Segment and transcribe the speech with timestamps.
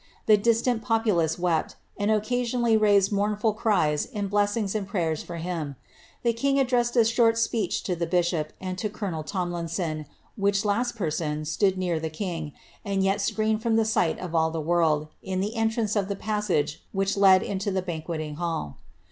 [0.25, 5.75] The distant populace wept, and occasionally raised mournful cries in blessings and prayers for him.
[6.25, 10.95] Tlie king addressed a short speech to the bishop and to colonel Tomlinson, which last
[10.95, 12.53] person stood near the king,
[12.83, 16.15] and yet screened from the sight of all the world, m the entiance of the
[16.15, 18.77] passage which led into the banqueting hall.'